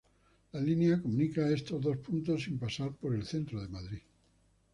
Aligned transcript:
La 0.53 0.59
línea 0.59 0.99
comunica 0.99 1.47
estos 1.51 1.79
dos 1.79 1.95
puntos 1.97 2.41
sin 2.45 2.57
pasar 2.57 2.91
por 2.95 3.13
el 3.13 3.23
centro 3.23 3.61
de 3.61 3.67
Madrid. 3.67 4.01